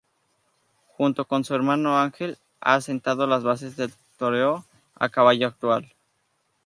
[0.87, 5.93] Junto con su hermano Ángel ha sentado las bases del toreo a caballo actual.